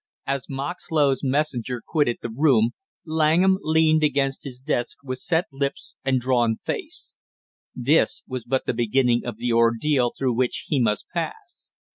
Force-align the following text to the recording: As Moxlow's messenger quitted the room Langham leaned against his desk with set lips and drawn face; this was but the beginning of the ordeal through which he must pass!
As 0.25 0.47
Moxlow's 0.49 1.23
messenger 1.23 1.79
quitted 1.79 2.17
the 2.23 2.33
room 2.35 2.71
Langham 3.05 3.59
leaned 3.61 4.03
against 4.03 4.43
his 4.45 4.59
desk 4.59 4.97
with 5.03 5.19
set 5.19 5.45
lips 5.51 5.93
and 6.03 6.19
drawn 6.19 6.57
face; 6.65 7.13
this 7.75 8.23
was 8.27 8.43
but 8.43 8.65
the 8.65 8.73
beginning 8.73 9.23
of 9.23 9.37
the 9.37 9.53
ordeal 9.53 10.11
through 10.17 10.33
which 10.33 10.65
he 10.69 10.79
must 10.79 11.05
pass! 11.13 11.69